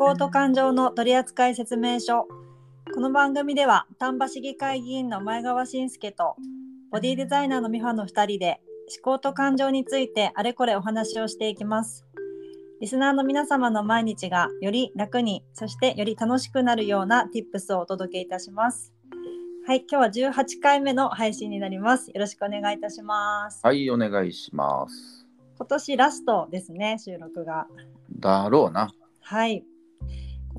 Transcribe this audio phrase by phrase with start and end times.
[0.00, 2.26] 考と感情の取扱説明書
[2.94, 6.36] この番組では丹波市議会議員の前川信介と
[6.90, 12.06] ボディデザイナーの美穂の2人で思考と感情についてあれこれお話をしていきます
[12.80, 18.94] リスナーの皆様の毎日がより楽にそしてより楽しくなるような Tips をお届けいたします
[19.66, 25.26] はい今日は18回目の配信になりますよろしくお願いいたしますはい、お願いします。
[25.58, 27.66] 今年ラストですね収録が
[28.18, 28.90] だろうな。
[29.20, 29.62] はい。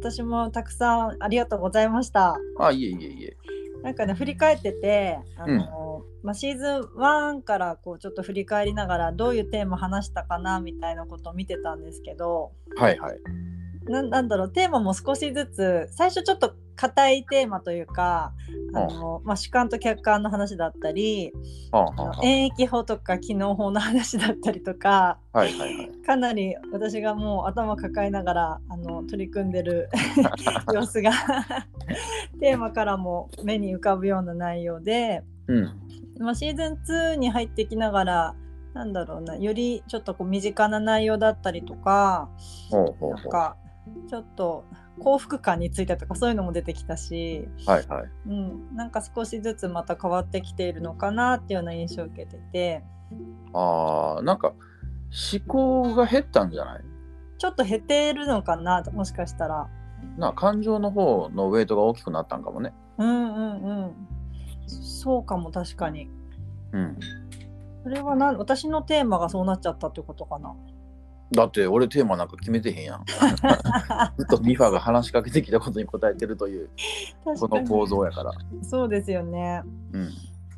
[0.02, 2.36] 今年もたくさんありがとうございました。
[2.58, 3.38] あ、いえいえいえ。
[3.84, 13.20] なんかね振り返ってて、あの、まあ、シーズン1からこうちょっと振り返りながらどういうテーマ話したかなみたいなことを見てたんですけど、はいはい。
[13.86, 18.34] ななんだろうテーマも少しずつ最初ちょっと硬いテーマというか、
[18.74, 21.32] あのまあ、主観と客観の話だったり、
[22.24, 25.20] 演疫法とか機能法の話だったりとか。
[25.34, 25.92] あ、はいはいはい。
[26.06, 29.90] かなり私がもう頭抱えながらあの取り組んでる
[30.74, 31.12] 様子が
[32.40, 35.70] テーマからも目に浮かぶような内容で、うん。
[36.20, 38.36] まあ、シーズン2に入ってきながら
[38.74, 42.30] なんだろうなよりちょっとこう身近な内容だったりとか
[42.72, 43.58] なんか
[44.10, 44.66] ちょっと
[45.00, 47.70] 幸福感についてとかそういうのも出てきたし、う。
[47.70, 48.10] はいはい。
[48.28, 52.84] うん、なんか少しずつまた変わってきているのかなっていうような印象を受けてて
[53.54, 54.54] ああ、なんか
[55.34, 56.84] 思考が減ったんじゃない？
[57.38, 59.68] ちょっと減ってるのかなもしかしたら。
[60.18, 62.74] な感情の方のウェイトが大きくなったんかもね。
[62.98, 63.96] うんうんうん。
[64.68, 66.10] そうかも確かに。
[66.72, 66.98] うん。
[67.84, 70.56] それはな私のテーマがそうなっちゃったってことかな。
[71.34, 73.06] だって俺テーマなんか決めてへんやん。
[74.18, 76.70] ずっとミファが話しかけてきたことに答えてるという
[77.24, 78.32] この構造やから。
[78.64, 79.64] そうですよね。
[79.94, 80.10] うん。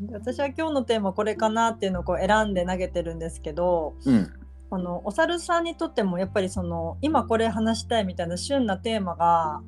[0.07, 4.33] で私は今日のテーマこれかなっていうのをこう選んで投げてるんですけどうん。
[4.71, 9.61] あのお猿さんにとってもやっぱりその今これ話したいみたいな旬なテーマが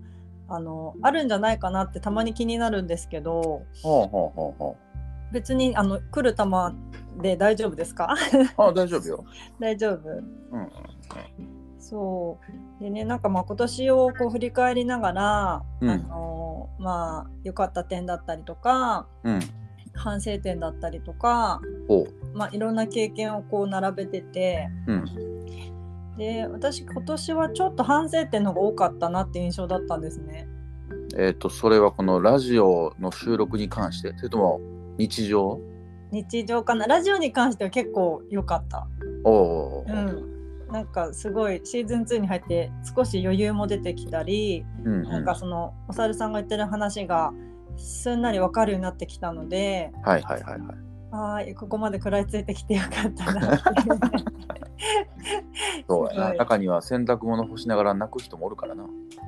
[0.47, 4.75] あのあるんじゃないかなってたまに気になるんですけどほうほうほうほ
[5.31, 6.43] 別にあの来る球
[7.21, 8.15] で大丈夫ですか？
[8.57, 8.61] う。
[8.61, 9.23] あ大丈夫よ。
[9.59, 10.09] 大丈夫？
[10.09, 10.71] うん。
[11.79, 12.39] そ
[12.79, 19.39] うでねなんかまあ今年をこう振り返りながら、うんあのまあ良かった点だったりとかうん。
[19.97, 21.61] 反省点だったりとか。
[22.33, 25.05] まあ、いろんな経験をこう並べててうん。
[26.17, 30.47] で私今年はちょっと反省点の方が多かったなって印象だったんですね。
[31.17, 34.59] えっ、と、それはこのラジオの収録に関して、それとも
[34.97, 35.59] 日常？
[36.11, 38.87] 日常かなラジオに関しては結構良かった。
[39.23, 40.34] おお、うん、
[40.71, 47.33] なんかすごいシーズン2に入って少し余裕も出てきたり、うんうんなんかそのお猿さんが言ってる話が
[47.77, 50.77] すんなり分かるようになってきたのではいはいはいはい。
[51.11, 53.61] あーここまで食らいついてきてよかったな
[55.87, 56.33] そうやな。
[56.33, 58.85] 中には洗濯物干しながら泣く人もおるからな。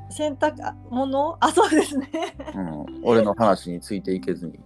[0.09, 0.55] 洗濯
[0.89, 1.37] 物？
[1.39, 2.09] あそうですね
[2.55, 2.85] うん。
[3.03, 4.59] 俺の話についていけずに。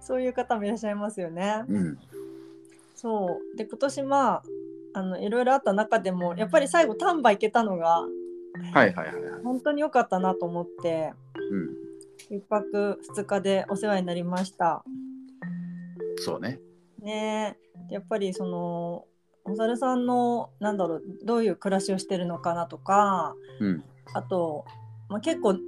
[0.00, 1.64] そういう方もいらっしゃいますよね。
[1.68, 1.98] うん。
[2.94, 4.42] そうで今年まあ
[4.94, 8.06] あのいろいろあった中でもやっぱり最後丹波行けたのが
[8.72, 9.42] はいはいはいはい。
[9.42, 11.12] 本当に良かったなと思って
[12.30, 12.36] うん。
[12.36, 14.84] 1泊2日でお世話になりました。
[16.16, 16.60] そうね。
[17.02, 17.56] ね
[17.90, 19.04] えやっぱりその
[19.44, 23.84] お猿さんのなんだろうどういう暮らしをしてるのかなとかうん。
[24.14, 24.64] あと、
[25.08, 25.58] まあ、結構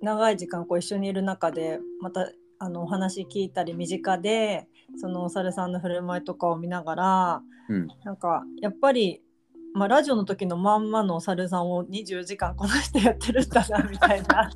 [0.00, 7.88] 長い時間こう一緒にいる中でまたあのお話聞いたり身近でそのお猿さんの振る舞いとかを見ながらうん。
[8.04, 9.22] なんかやっぱり、
[9.74, 14.50] まあ、ラジオの時のまんまのお猿さんを24時間こなしてやってるんだなみたいな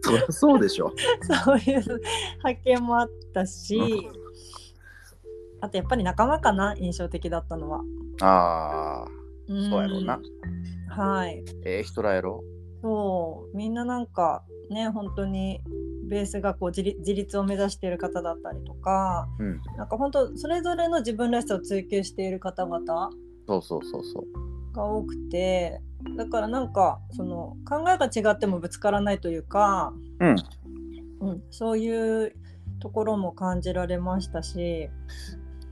[0.00, 0.92] そそうでしょ。
[1.44, 1.82] そういう
[2.42, 3.78] 発見もあったし
[5.60, 7.80] あとやっぱり仲間かな印象的だったのは。
[8.20, 9.08] ああ、
[9.48, 10.20] うんそうやろうな。
[10.90, 12.42] はいええ人らやろ。
[12.84, 15.62] そうみんななんかね本当に
[16.06, 16.82] ベースがこう自
[17.14, 19.62] 立を目指している方だったりとかうん。
[19.78, 23.10] なんか本当それぞれの自分らしさを追求している方々
[23.48, 24.74] そうそうそうそう。
[24.74, 25.80] が多くて
[26.14, 30.36] だからなんかその考えが違ってもぶつからないというか、うん。
[31.20, 32.34] うん、そういう
[32.80, 34.90] ところも感じられましたし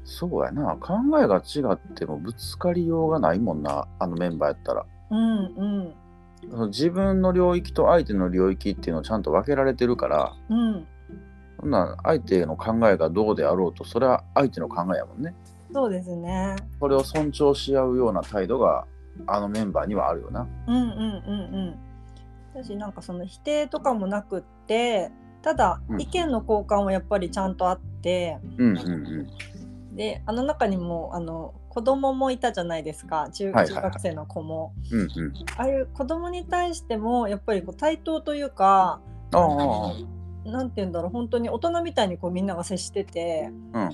[0.04, 0.76] そうやな。
[0.76, 3.86] 考えが違ってもぶつかりようがないもんな。
[3.98, 4.86] あのメンバーやったら。
[5.10, 5.94] うんうん
[6.68, 10.86] 自分の領域と相手の領域っていうのをちゃんと分けられてるから、うん
[11.60, 15.32] そんな相手の考えがどうであろうと、それは相手の考えやもんね。
[15.72, 18.84] そうですねそれを尊重し合うような態度が
[19.26, 20.46] あのメンバーにはあるよな。
[20.66, 21.74] うんうんうんうん
[22.54, 25.10] 私なんかその否定とかもなくって
[25.40, 29.26] ただうん意見の交換はやっぱりちゃんとあって、うんうんうん。
[29.94, 34.74] であの中にもあの子供もいたじゃないですか中,、学生の子も。
[35.56, 39.00] ああいう子供に対してもやっぱりこう対等というか
[39.32, 39.92] ああ。
[40.44, 43.90] なんて言うんだろう本当に大人みたいにこうみんなが接しててうん。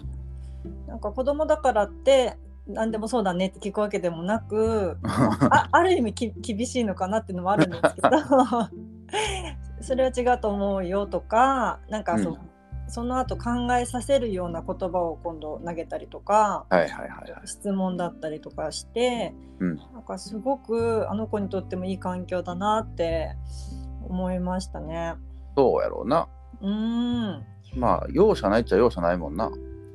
[0.87, 2.37] なんか子供だからって
[2.67, 4.99] 何でもそうだねって聞くわけでもなく
[5.51, 8.09] あある意味き厳しいのかなっていうのもあるんですけど
[9.81, 12.39] それは違うと思うよとかなんかそう、うん
[12.89, 17.47] その後考えさせるような言葉を今度投げたりとかはいはいはいはい。
[17.47, 23.37] 質問だったりとかして、うんなんかすごくあの子にとってもいい環境だなって
[24.09, 25.15] 思いましたね。
[25.57, 26.29] そうやろうな。
[26.61, 27.45] うーん
[27.77, 29.51] まあ、容赦ないっちゃ容赦ないもんな。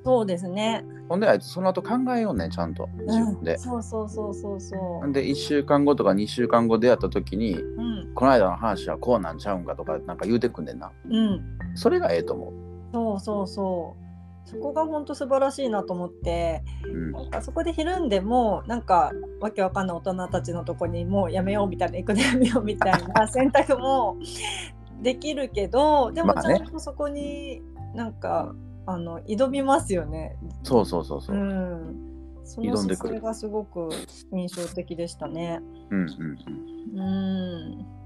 [0.06, 0.86] そうですね。
[1.10, 2.88] ほんで、あいつその後考えようね、ちゃんと。
[3.08, 3.60] 自分でうん、。
[3.60, 4.76] そうそうそうそうそ
[5.06, 5.12] う。
[5.12, 10.92] で、1週間後とか2週間後出会った時に、うんこの間の話はこうなんちゃうんかとか、なんか言うてくんねんな。
[11.10, 11.42] うん
[11.76, 12.52] それがええと思
[12.94, 14.04] そうそうそう。
[14.46, 16.90] そこが本当素晴らしいなと思ってう。
[16.90, 17.12] うん。
[17.12, 19.12] なんかそこでひるんでもなんか
[19.42, 24.18] わけわかんない大人たちのとこにもうやめようみたいな 行くのやめようみたいな選択も
[25.02, 27.64] できるけどでもちゃんとそこに
[27.96, 28.56] なんか、
[28.88, 30.36] あの挑みますよね。
[30.64, 31.40] そうそうそうそうう。
[31.40, 33.90] ん、その姿勢がすごく
[34.34, 35.62] 印象的でしたね。
[35.90, 37.00] うんうんうん。
[37.00, 37.04] う
[37.80, 38.04] ん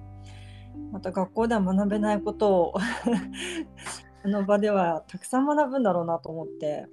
[0.92, 2.74] また学校では学べないことを
[4.28, 6.86] あの場ではたくさん学ぶんだろうなと思って。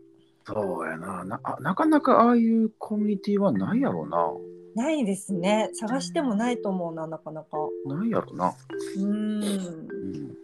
[0.47, 1.25] そうやな。
[1.25, 4.93] なあなかなかああいうコミュニティはないやろな。
[4.93, 5.71] いですね。
[5.75, 7.57] 探してもないと思うななかなか。
[7.87, 8.55] なないやろな、
[8.99, 9.43] うん。
[9.43, 10.37] うん、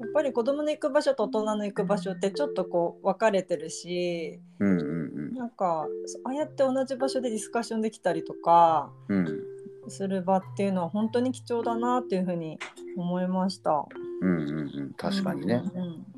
[0.00, 5.86] やっぱり子供の行く場所と大人の行く場所ってちょっとこう分かれてるしうんうんなんか
[6.24, 9.26] ああやって同じ場所でディスカッションできたりとかうん。
[9.28, 9.54] うん
[9.86, 12.58] する場っていうのは本当に貴重だなっていうふうに
[12.96, 13.86] 思いました。
[14.22, 14.94] うんうんうん。
[14.96, 15.62] 確かにね。
[15.74, 16.13] うんうん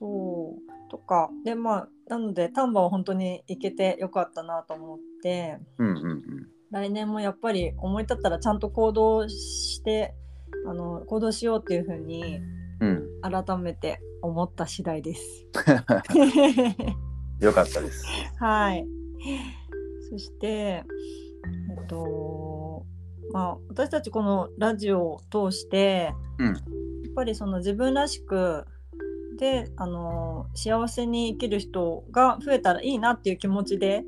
[0.00, 0.90] そう。
[0.90, 1.30] とか。
[1.44, 5.58] でまあなので丹波は本当に行けてよかったなと思って。
[5.78, 6.20] うんうんうん。
[6.72, 10.14] 来年もやっぱり思い立ったらちゃんと行動して
[10.68, 12.40] あの行動しようっていうふうに
[12.80, 13.06] うん。
[13.22, 15.46] 改めて思った次第です。
[17.40, 18.04] よかったです。
[18.38, 18.86] はい。
[20.10, 20.84] そして、え
[21.82, 22.84] っと、
[23.32, 26.46] まあ、私たちこのラジオを通して、うん。
[26.48, 26.56] やっ
[27.14, 28.64] ぱりその自分らしく
[29.40, 34.04] であの幸せに生きる人が増えたらいいなっていう気持ちで、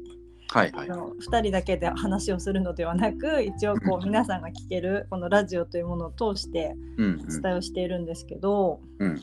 [0.49, 0.91] はいはい。
[0.91, 7.25] あの2人だけで話をするのではなく一応こう皆さんが聞けるこのラジオというものを通してうん。
[7.27, 9.23] お伝えをしているんですけど、うん。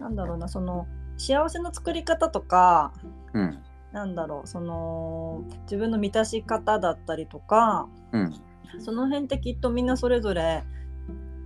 [0.00, 2.92] なんだろうなその幸せの作り方とか
[3.34, 3.58] うん。
[3.92, 8.34] なんだろうその自分の満たし方だったりとかうん。
[8.80, 10.64] その辺ってきっとみんなそれぞれ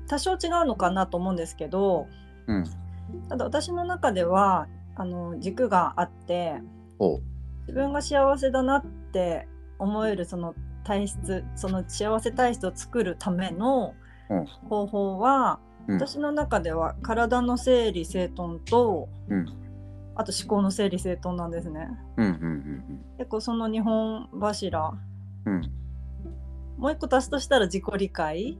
[0.09, 2.07] 多少違うのかなと思うんですけど
[2.47, 2.65] うん
[3.29, 6.61] ただ私の中ではあの軸があって
[6.99, 7.21] ほ
[7.63, 9.49] 自分が幸せだなって
[9.79, 10.55] 思えるその
[10.85, 13.95] 体質その幸せ体質を作るための
[14.31, 14.47] うん。
[14.69, 15.97] 方法は、うん。
[15.97, 19.47] 私の中では体の整理整頓とううん。
[20.15, 21.89] あと思考の整理整頓なんですね。
[22.17, 24.93] うんうん結構その2本柱。
[25.47, 25.55] うん。
[25.55, 25.73] うん
[26.79, 28.59] もう一個足すとしたら自己理解、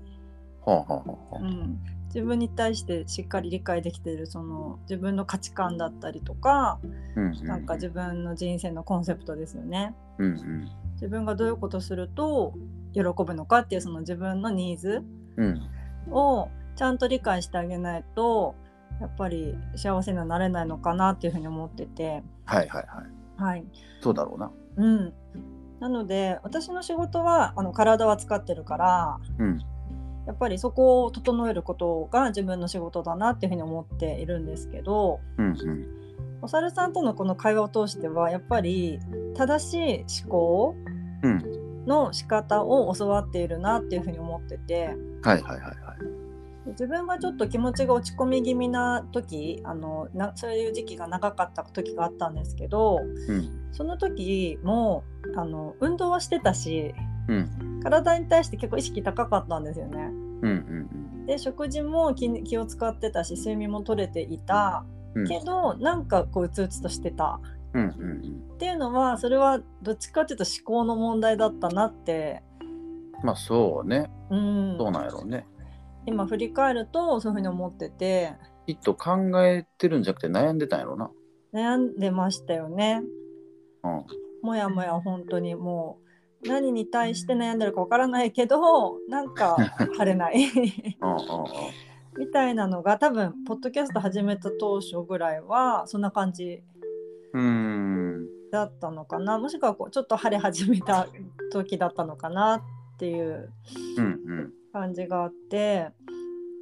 [0.65, 1.35] はあはあはあ。
[1.37, 1.81] はうん、
[2.15, 6.79] 自分に対してしっかり理解できているその自分の価値観だったりとか、あ
[7.17, 7.47] うんうん。
[7.47, 9.95] なんか自分の人生のコンセプトですよね。
[10.19, 10.71] うんうん。
[10.95, 12.53] 自分がどういうことすると
[12.93, 15.03] 喜ぶのかっていうその自分のニーズ
[15.37, 15.63] うん。
[16.11, 18.55] をちゃんと理解してあげないと
[19.01, 23.43] やっぱり幸せにはなれないのかなっていうふうに思ってて、はいはいはい。
[23.43, 23.65] はい。
[24.01, 24.51] そうだろうな。
[24.77, 25.13] うん、
[25.81, 29.61] なので私の仕事はあの体は使ってるからうん
[30.27, 35.87] やっぱりそこを整えることが自分の仕事だなっていうふうに思っているんですけどうんうん。
[36.43, 38.99] お猿さんとのこの会話を通してはやっぱり
[39.37, 40.77] 正しい思考
[41.23, 45.77] うんの仕方を教わっているなっていうふうに思っててはいはいはいはい。
[46.67, 53.63] 自分がちょっと気持ちが落ち込み気味な時あのなそういう時期が長かった時があったんですけどうん。
[53.73, 55.03] その時も
[55.37, 56.95] あの運動はしてたし
[57.29, 60.11] うん体に対して結構意識高かったんですよね。
[60.43, 64.85] うんうんで食事も気を使ってたし睡眠も取れていた。
[65.15, 65.29] うん。
[65.29, 67.41] けどなんかこううつうつとしてた。
[67.75, 74.11] うんうんっていうのはそれはどっちかっていうと思考の問題だったなって、うんまあそうね。
[74.31, 75.47] うん、そうなんやろうね。
[76.07, 78.35] 今振り返るとそういうふうに思ってて。
[78.67, 81.11] きっと考えてるんじゃなくて悩んでたんやろうな。
[81.53, 83.03] 悩んでましたよね。
[83.85, 84.05] うん。
[84.43, 86.02] もやもや本当にもう
[86.45, 89.57] 何に対して悩んでるかわからないけどなんか
[89.97, 90.49] 晴れない。
[92.19, 96.63] みたいなのが多分ポッドキャスト始めた当初ぐらいはそんな感じ
[98.51, 99.39] だったのかな。
[99.39, 101.07] もしくはこうちょっと晴れ始めた
[101.51, 102.61] 時だったのかなっ
[102.99, 103.51] ていう
[104.73, 105.91] 感じがあって。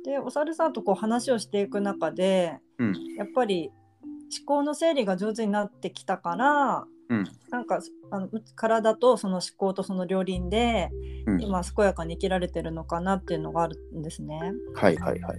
[0.03, 2.95] でお猿さんとこう話をしていく中でうん。
[3.17, 3.71] やっぱり
[4.05, 7.25] 思考の整理が上手になってきたからうん。
[7.51, 10.91] なんかあのう体とその思考とその両輪で
[11.27, 11.43] うん。
[11.43, 14.41] 今健やかに生きられてるのかなっていうのがあるんですね。
[14.75, 15.39] はいはいはい。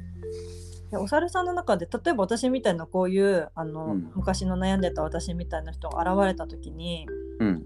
[0.91, 4.11] でお猿さんの中で例えば私みたいなこういうあの、うん。
[4.15, 7.07] 昔の悩んでた私みたいな人が現れた時に
[7.39, 7.65] うん。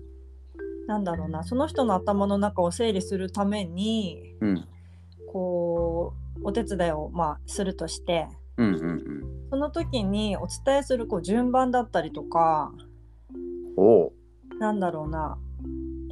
[0.88, 4.68] なんだろうなその人の頭の中を整理するためにうん。
[5.34, 12.95] こうお手伝いを、まあ、するとしてうんうんその時にお伝えするこう順番だったりとかうん
[13.78, 14.12] おう。
[14.60, 15.38] なんだろうな。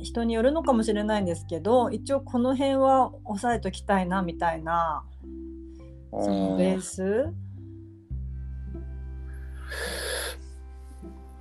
[0.01, 5.05] 人によるのかもしれないんですけど一応この辺は押さえときたいなみたいな
[6.11, 7.33] そのベース？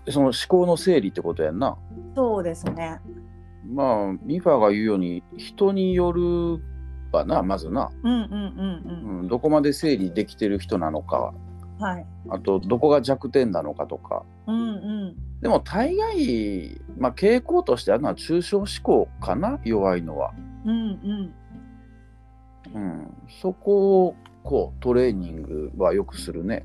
[0.09, 1.76] その思考の整理ってことやんな。
[2.14, 3.00] そうですね。
[3.67, 6.62] まあミファが言うように人による
[7.11, 11.35] わなまずな、うんうんうんうん、どこまで整理できてる人なのか。
[11.35, 11.42] うん。
[11.83, 12.07] はい。
[12.31, 14.61] あとどこが弱点なのかとかうんう
[15.17, 15.41] ん。
[15.41, 20.33] でも大概、まあ、傾向としてあるのは抽象思考かな弱いのは、
[20.65, 21.35] うんうん。
[22.75, 26.65] うん、そこをこうトレーニングはよくするね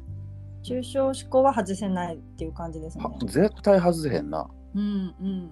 [0.63, 3.11] 抽象思考は外せないっていう感じですねは。
[3.25, 5.51] 絶対外せへんなうんうん。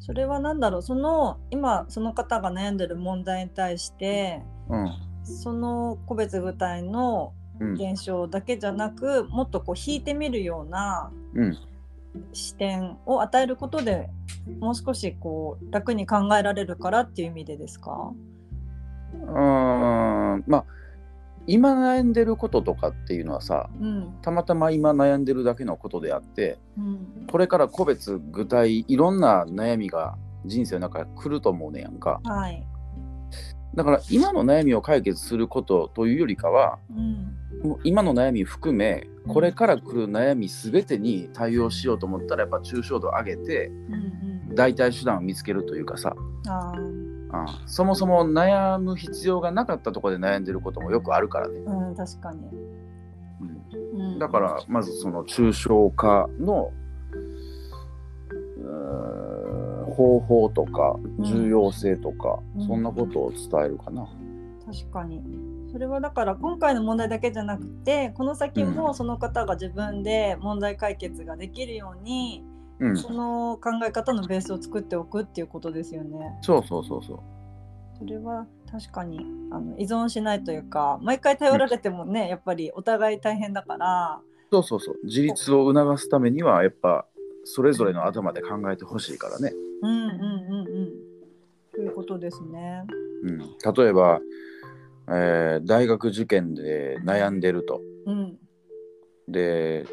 [0.00, 0.82] それは何だろう？
[0.82, 4.90] その今その方が悩んでる問題に対してうん
[5.24, 11.58] その個別具体のうん現象だけじゃなくもっとこう引いてみるようなうん。
[12.32, 14.08] 視点を与えることで
[14.60, 18.12] もう少しこう楽に考えられるからっていう意味でですか？
[19.14, 20.64] うーんまあ
[21.46, 24.14] 今悩んでることとかっていうのはさうん。
[24.22, 27.26] たまたま今悩んでるだけのことであってうん。
[27.28, 32.20] これから個別具体いろんな悩みが人生の中に来ると思うねやんか。
[32.22, 32.64] はい。
[33.74, 37.36] だから今の悩みを解決することというよりかはうん。
[37.62, 46.14] もう今の悩み含めこれから来る悩み全てに対応しようと思ったらやっぱ抽象度を上げてうん代替手段を見つけるというかさ。
[46.16, 46.50] うん。
[46.50, 46.72] あ。
[46.72, 47.62] ーああ。
[47.66, 52.40] そもそも悩む必要がなかったところで悩んでることもよくあるからね、うん確かに。
[53.40, 54.12] うん。
[54.12, 54.18] うん。
[54.18, 56.70] だからまずその抽象化の
[58.58, 59.33] うーん
[59.94, 62.66] 方法とか重要性とか、うん。
[62.66, 64.06] そんなことを伝えるかな。
[64.66, 65.22] 確かに。
[65.70, 72.44] それはだから今回の問題だけじゃなくてこの先もその方が自分で問題解決ができるように、
[72.78, 76.38] うん、その考え方のベースを作っておくっていうことですよね。
[76.42, 77.20] そうそうそうそう。
[77.98, 79.18] それは確かに
[79.50, 84.20] あの依存しないというか毎回頼られてもね、やっぱりお互い大変だから。
[84.52, 84.94] そうそうそう。
[85.04, 87.06] 自立を促すためにはやっぱ
[87.44, 89.52] それぞれの頭で考えてほしいからね。
[89.82, 90.92] うんうんうんうん
[91.72, 92.84] ということですね。
[93.22, 94.20] うん、例えば、
[95.08, 97.80] えー大学受験で悩んでると。
[98.06, 98.38] うん
[99.28, 99.86] で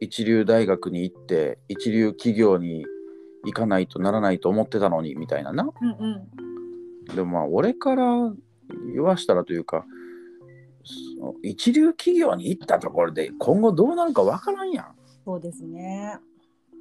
[0.00, 2.86] 一流大学に行って一流企業に
[3.44, 5.68] 行かないとならないと思ってたのにみたいなな。
[5.80, 8.32] うんうんでもまあ俺から
[8.94, 9.84] 言わしたらというか
[11.42, 14.94] 一流企業に行ったところで今後どうなるかわからんやん。
[15.24, 16.18] そうですね。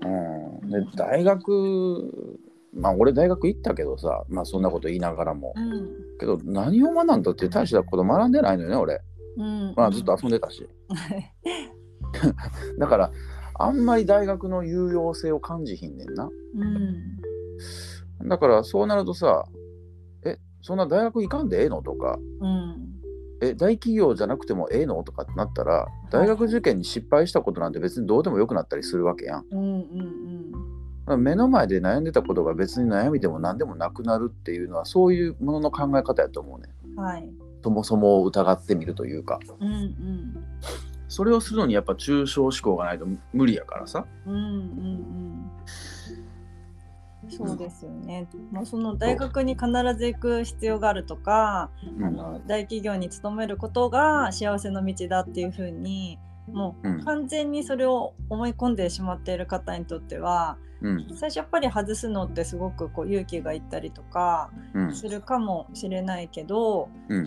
[0.01, 2.39] うん、で大学
[2.74, 5.53] まあ俺大学行ったけどさまあそんなこと言いながらも。
[5.56, 6.18] うん。
[6.20, 9.01] けど何を学んだって大したこと学んでないのよね俺。
[9.38, 10.68] うん、まあずっと遊んでたし。
[12.77, 13.12] だから
[13.56, 16.29] あんまり大学の有用性を感じひんねんな。
[16.56, 18.29] うん。
[18.29, 19.46] だからそうなるとさ
[20.25, 22.89] えそんな大学行かんでええのとかうん。
[23.41, 29.46] え大企業じゃなくてもええのとかってなったら大学受験に失敗したことなんて別にどうでもよくなったりするわけやん。
[29.51, 36.70] うんうんだから目の前で悩んでたことが別に悩みでも何でもなくなるっていうのはそういうものの考え方やと思うね。
[36.98, 37.30] うんはい。
[37.63, 39.39] そもそも疑ってみるというか。
[39.60, 40.44] うんうん。
[41.08, 44.06] それをするのにやっぱ抽象思考がないと無理やからさ。
[44.28, 45.51] うんうんうん
[47.29, 48.27] そうですよね。
[48.51, 49.67] まあ、その大学に必
[49.98, 52.03] ず行く必要があるとか、うん。
[52.03, 56.19] あの大企業に勤めることが幸せの道だっていうふうに
[56.51, 57.03] もううん。
[57.03, 61.07] 完全にそれを思い込んでしまっている方にとってはうん。
[61.15, 64.95] 最初やっぱり外すのってすごくこう勇気がいったりとかうん。
[64.95, 67.25] するかもしれないけどうん。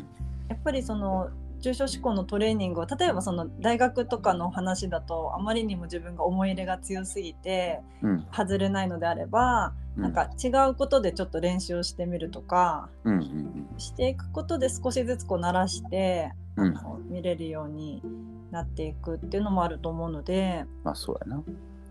[0.49, 1.31] やっぱりその
[1.63, 8.27] 重症思考のトレーニングを例えばその大学とかの話だとあまりにも自分が思い入れが強すぎてうん。
[8.33, 16.75] 外れないのであれば、なんか違うことでちょっと練習をしてみるとかうんうんしていくことで少しずつこう慣らして、うん。
[17.09, 18.03] 見れるように
[18.51, 21.43] なっていくっていうのもあると思うのでまあそうやな。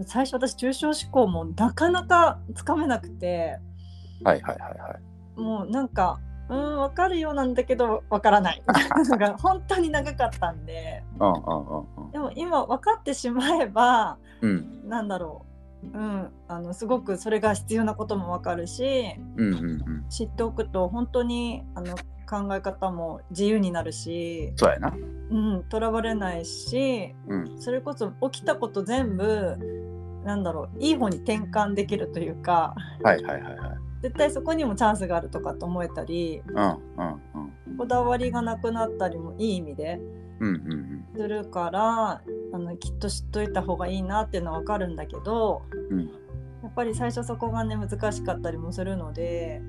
[0.05, 3.59] 最初私中小思考もなかなかつかめなくて
[4.23, 4.99] はいはいはいは
[5.37, 5.39] い。
[5.39, 6.19] もうなんか
[6.51, 8.61] うん分かるようなんだけど分からない
[9.09, 11.03] のが本当に長かったんで。
[12.11, 15.45] でも今分かってしまえばうんなんだろ
[15.83, 20.05] う、うん、あのすごくそれが必要なことも分かるしうんうんうん。
[20.09, 21.95] 知っておくと本当にあの
[22.29, 24.93] 考え方も自由になるしそうやな。
[25.29, 27.61] うんとらわれないしうん。
[27.61, 29.57] それこそ起きたこと全部
[30.25, 33.70] なんだろういい方に転換できるというかはいはいはいはい。
[34.01, 36.73] 絶対そこにもチャンスがあるとかと思えたりうんうん
[37.67, 37.77] うん。
[37.77, 39.99] こだわりがなくなったりもいい意味で
[40.39, 42.21] うんうんするから
[42.53, 45.99] あのきっと知っといた方がいいなっていうのは分かるんだけどうん。
[45.99, 46.07] うん。
[46.07, 49.61] やっぱり最初そこがね難しかったりもするので、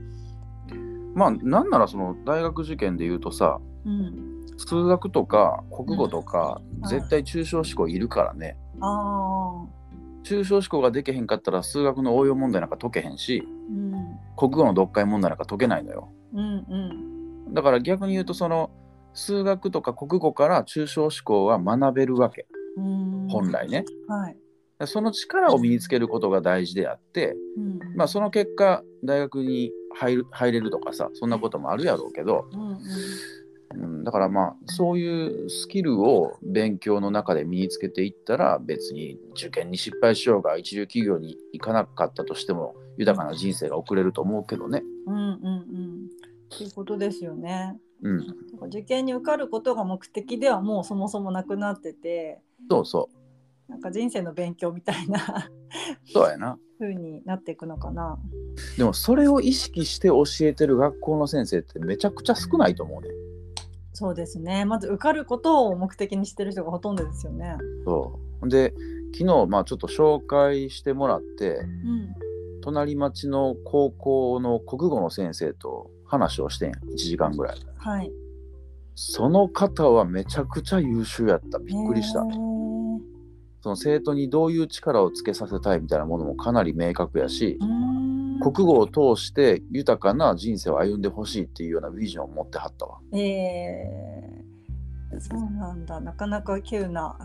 [1.14, 8.56] まあなんならその大学受験で言うとさうん、数学とか国語とかうん絶対抽象思考いるからね。
[8.80, 9.64] あ
[10.24, 14.18] 抽象思考ができへんかったら数学の応用問題なんか解けへんしーうん。
[14.36, 16.12] 国語の読解問題なんか解けないのよ。
[16.32, 17.54] うんうん。
[17.54, 18.70] だから逆に言うとその
[19.14, 22.46] 数学とか国語から抽象思考は学べるわけ。
[22.76, 23.28] うん。
[23.28, 23.84] 本来ね。
[24.08, 24.36] はい、
[24.86, 27.78] その力を身につけることが大事であって、うん。
[27.96, 32.78] まあ、その結果大学に入る入れるとかさそんなこともあるやろうけど、うんうん
[33.74, 44.82] うん、だからまあそういうスキルを勉強の中で身につけていったら別に受験に失敗しようが一流企業に行かなかったとしても豊かな人生が送れると思うけどね。
[45.06, 46.08] うんうんうん
[46.54, 47.78] っていうことですよね。
[48.02, 48.26] うん、
[48.66, 53.08] 受験に受かることが目的ではもうそもそもなくなっててそうそ
[53.68, 55.48] うなんか人生の勉強みたいな
[56.12, 56.58] そうやな。
[56.82, 58.18] 風になっていくのかな。
[58.76, 63.08] でもそれを意識して教えてる学校の先生ってめちゃくちゃ少ないと思うね。
[64.02, 64.64] そうですね。
[64.64, 67.56] まず受かることを目的にしてる人がほとんどですよね。
[67.84, 68.48] そう。
[68.48, 68.74] で
[69.12, 72.14] 昨日まあちょっと紹介してもらってうん、
[72.62, 77.56] 隣町の高校の国語の先生と話をしてん1時間ぐらい。
[77.76, 78.10] はい。
[78.96, 81.60] その方はめちゃくちゃ優秀やった。
[81.60, 82.24] びっくりした。
[82.24, 82.51] へー
[83.62, 87.58] その生徒にどういう力をつけさせたいみたいなものもかなり明確やし
[88.42, 92.98] 国語を通して豊かな人生を歩んでほしいっていうようなビジョンを持ってはったわ。
[93.12, 96.00] えー、そうなんだ。
[96.00, 97.16] なかなか稀有な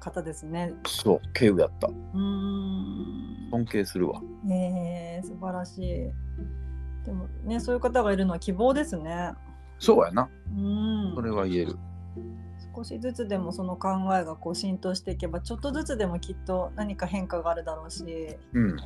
[0.00, 0.74] 方ですね。
[0.88, 1.86] そう敬語やった。
[1.86, 3.48] うーん。
[3.52, 4.20] 尊敬するわ。
[4.50, 5.84] えー、素晴らしい。
[7.06, 9.34] でもねそういう方がいるのは希望ですね。
[9.78, 10.28] そうやな。
[10.50, 11.12] うん。
[11.14, 11.76] それは言える
[12.74, 18.76] 少しずつでもその考えがこう浸透していけばちょっとずつでもきっと何か変化があるだろうし、うん。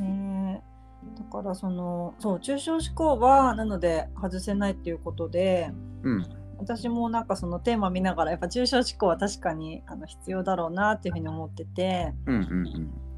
[0.00, 0.62] ね
[1.16, 6.26] え、だからそのそう抽象思考はなので外せないっていうことでうん。
[6.58, 13.08] 私もなんかそのテーマ見ながらやっぱ抽象思考は確かにあの必要だろうなっていうふうに思ってて、うんうん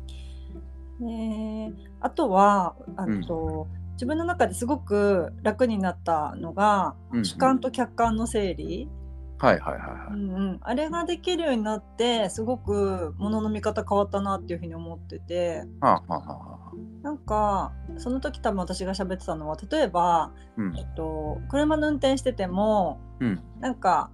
[1.00, 3.66] であとはあと、
[4.00, 7.24] 自分の中ですごく楽になったのが、うんうん。
[7.26, 8.88] 主観と客観の整理。
[9.36, 10.14] はいはいはいはい。
[10.14, 15.64] うんうん、あれができるようになってすごくものの見方変わったなっていうふうに思ってて。
[15.82, 20.78] はあはあはあなんかその時多分私が喋ってたのは例えば、うん。
[20.78, 23.42] えっと、車の運転しててもうん。
[23.60, 24.10] なんか、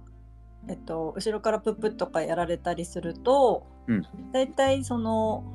[0.67, 4.01] えっと、後ろからプップッとかやられたりすると、うん。
[4.33, 5.45] だいたいその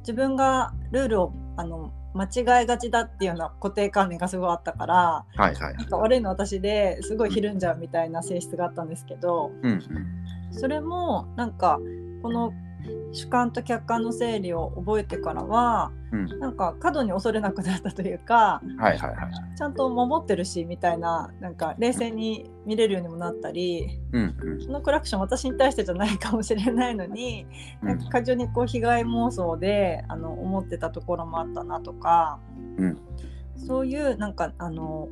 [0.00, 9.50] 自分がルールをあの間違えがちだっていうような固定観念がすごいあったからはいはいはいなんか悪いの私ですごいひるんじゃうみたいな性質があったんですけど。
[9.62, 10.22] うんうん
[10.52, 11.80] それもなんか
[12.22, 12.52] この
[13.12, 16.38] 主観と客観の整理を覚えてからはうん。
[16.40, 19.56] なんか過度に恐れなくなったというかはいはいはい。
[19.56, 24.60] ちゃんと守ってるしみたいななんか冷静に見れるようにもなったりうんうん。
[24.62, 27.46] そのクラクション私に対してじゃないかもしれないのに
[27.82, 27.88] うん。
[27.88, 32.38] なんか過剰にこう被害妄想であの思ってたところもあったなとか、
[32.78, 32.98] うん。
[33.56, 35.08] そういうなんかあの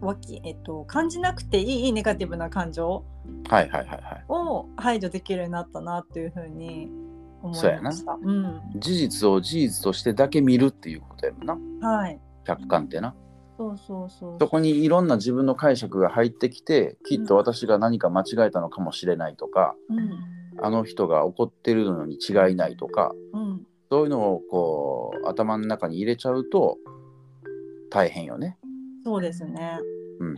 [0.00, 3.04] わき、えっと、感じなくていいネガティブな感情
[3.48, 4.24] はいはいはいはい。
[4.28, 6.90] を排除できるようになったなっていうふうに
[7.42, 8.18] 思いました。
[8.20, 11.88] うん、事実を事実としてだけ見るっていうことやもんな。
[11.88, 12.20] はい。
[12.44, 13.14] 客観ってな。
[13.56, 14.36] そうそうそう。
[14.40, 26.76] そこにいろんな自分の解釈が入ってきてきっと私が何か間違えたのかもしれないとか、うん、あの人が怒ってるのに違いないとかうん、そういうのをこう頭の中に入れちゃうと
[27.90, 28.57] 大変よね。
[29.08, 29.80] そうですね。
[30.20, 30.36] うん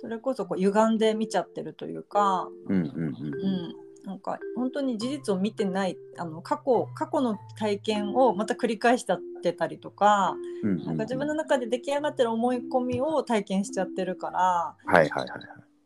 [0.00, 15.40] それこそこう歪んで見ちゃってるというか、うんうんうんうん、なんか本当に事実を見てないあの過去過去の体験をまた繰り返しちゃってたりとか、うんうんなんか自分の中で出来上がってる思い込みを体験しちゃってるからはいはいはいはい。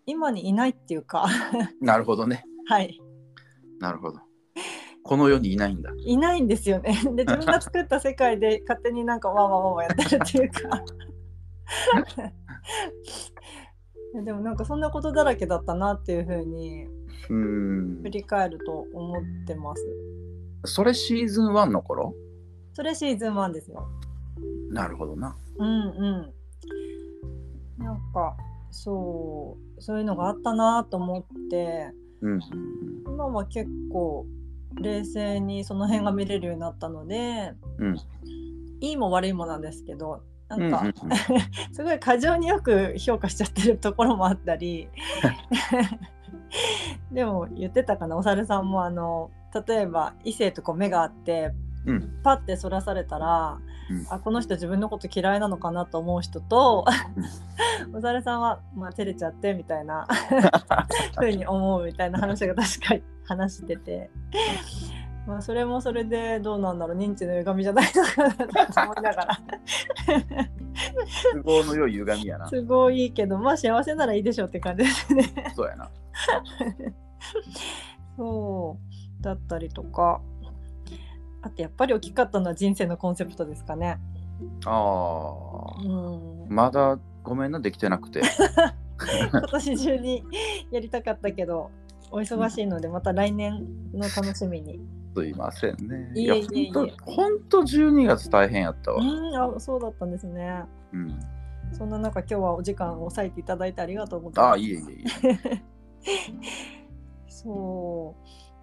[0.05, 1.27] 今にいないっていうか
[1.81, 2.45] なるほどね。
[2.67, 3.01] はい。
[3.79, 4.21] なるほど。
[5.05, 5.91] この世にいないんだ。
[6.05, 7.01] いないんですよね。
[7.15, 10.85] で自分が作った世界で勝手になんかわーわーわーわーやってるっていうか。
[14.25, 16.87] でもなんかそんなことだらけだったなっていうふうに
[17.31, 18.11] うん振。
[18.11, 19.83] り返ると思ってます。
[20.65, 22.15] それシーズン1の頃？
[22.75, 23.89] それシーズン1ですよ。
[24.71, 25.37] なるほどな。
[25.59, 26.33] うんう
[27.79, 27.85] ん。
[27.85, 28.37] なんか
[28.71, 32.41] そうそういうのがあったなと思ってうん。
[33.07, 34.27] 今は結構
[34.75, 37.97] 冷静にその辺が見れるようになったのでうん。
[38.81, 40.23] いいも悪いもなんですけど
[40.57, 40.95] なうんんか、うん。
[41.75, 44.89] すごい過剰によく評価しちゃってるところもあったり。
[47.11, 48.17] でも言ってたかな？
[48.17, 49.31] お猿さんもあの
[49.67, 51.53] 例えば異性とこう目があって
[51.87, 52.21] うん。
[52.23, 53.59] パッてそらされたら、
[53.91, 54.07] うん。
[54.09, 56.85] あこの人自分のこと嫌いなのかなと思う人と、
[57.93, 60.07] お猿さんは、まあ、照れちゃってみたいな
[61.19, 64.11] ふうに思うみたいな話が確かに話してて。
[65.27, 68.45] まあそれもそれでどうなんだろう認知の歪みじゃないのかなと
[68.83, 69.41] 思いながら
[71.33, 72.49] 都合の良い歪みやな。
[72.49, 75.53] すごいいいけどまあ幸せならいいでしょうって感じですね。
[75.55, 75.91] そうやな。
[78.17, 78.79] そ
[79.21, 80.21] うだったりとか
[81.43, 83.99] あとやっぱり大きかったのは人生のコンセプトですかね。
[84.65, 85.87] ああう。
[85.87, 88.23] ん、まだごめんな、できてなくて。
[89.33, 90.25] 今年中に
[90.71, 91.71] やりたかったけど
[92.13, 94.81] お忙しいのでまた来年の楽しみに。
[95.15, 96.13] すいませんね。
[96.15, 99.03] いや、ほんと12月大変やったわ。
[99.03, 100.65] うんあそうだったんですね。
[100.93, 101.21] うん。
[101.73, 104.51] そんな中今日はお時間を割いていただいてありがとうございます。
[104.51, 105.05] ああ、いえいえい
[105.57, 105.63] え。
[107.29, 108.15] そ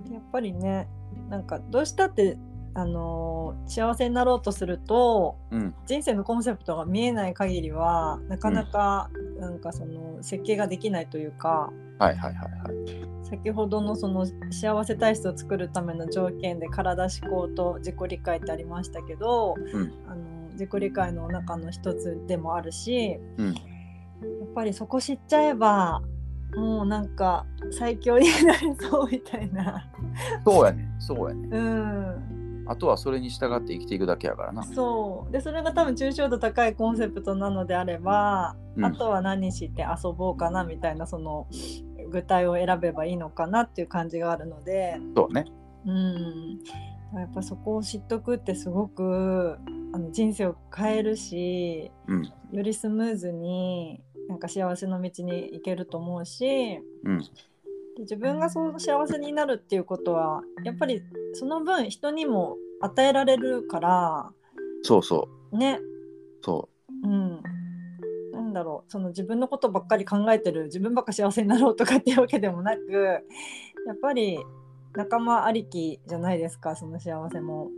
[0.10, 0.88] うやっぱりね
[1.30, 2.38] なんかどうしたって
[2.74, 5.76] あのー幸せになろうとするとうん。
[5.86, 9.10] 人生のコンセプトが見えない限りはなかなか
[9.40, 13.19] なんかその設計ができないというか、はいはいはいはい。
[13.30, 23.54] 先ほどのその幸せ体質を作るための条件で体思考と自己理解ってありましたけど、うんあの自己理解の中の一つでもあるしうん。
[23.54, 26.02] やっぱりそこ知っちゃえば
[26.54, 29.90] もうなんか最強になれそうみたいな。
[30.44, 30.90] そうやね。
[31.00, 31.48] そうやね。
[31.50, 34.64] うんあとはそれに従って生きていくだけやからな。
[34.64, 41.48] そうでそれが多分抽象度高いコンセプトなのであれば、うんあとは何して遊ぼうかなみたいなその
[42.10, 45.46] 具体を選べばいいのかなっていう感じがあるので、そうね。
[45.86, 46.60] うん、
[47.14, 49.58] やっぱそこを知っとくってすごく
[49.94, 52.24] あの人生を変えるしうん。
[52.52, 57.20] よりスムーズになんか幸せの道に行けると思うしうん。
[57.20, 57.26] で
[58.00, 61.02] 自分がそう幸せになるっていうことはやっぱり
[61.34, 64.32] その分人にも与えられるから
[64.84, 65.58] そうそう。
[65.58, 65.80] ね
[66.42, 66.70] そ
[67.04, 67.42] うん、
[68.50, 74.40] なんだろうその自分のことばっかり考えてる自分ばっか幸せになろうとかっていうわけでもなくやっぱり
[74.96, 77.70] 仲間ありきじゃないですかその幸せも。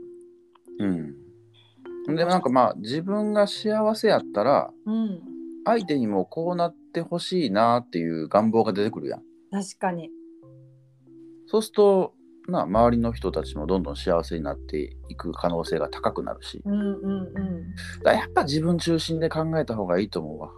[0.80, 0.86] う。
[0.86, 2.16] うん。
[2.16, 5.20] でもなんかまあ自分が幸せやったらうん、
[5.66, 9.22] 相手にもこうなってほしいなっていう願望が出てくるやん。
[9.52, 10.10] 確かに。
[11.48, 12.14] そうすると
[12.48, 17.66] な周りの人たちもどんどん幸せになっていく可能性が高くなるしうんうんう
[18.04, 20.52] だからやっぱ自分中心で考えた方がいいと思うわ。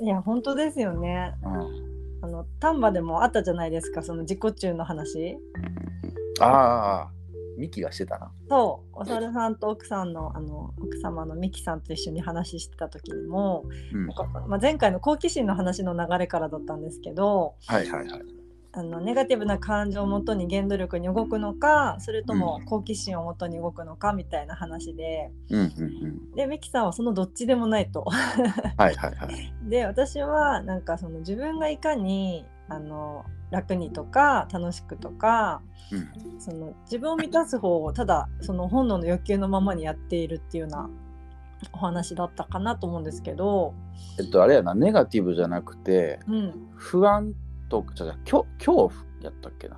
[0.00, 0.04] ん。
[0.04, 1.34] いや本当ですよね。
[1.42, 5.38] うん、あの丹波でもあったじゃないですかその自己中の話。
[6.40, 7.10] ああ
[7.58, 8.30] ミキがしてたな。
[8.48, 14.06] そうお猿さんと奥さんのあの奥様のミキさんと一緒に話してた時にも、うん、
[14.48, 18.37] まあ、前回の好奇心の話の流れからだったんですけどはいはいはい。
[18.78, 25.86] あのネガティブな感情をもとに原動力に動くのかそれとも好奇心をもとに動くのかみたいな話でうんうんう
[26.30, 26.32] ん。
[26.36, 28.04] でミキさんはそのどっちでもないと。
[28.06, 29.52] はいはいはい。
[29.68, 35.60] で私はなんかその自分がいかにあの楽にとか楽しくとか
[35.90, 40.90] うん、その自分を満たす方をただその本能の欲求のままにやっているっていうような
[41.72, 43.72] お話だったかなと思うんですけど、
[44.18, 47.34] えっとあれやなネガティブじゃなくてうん、不安
[47.68, 49.76] とじゃじゃ恐恐怖やったっけな？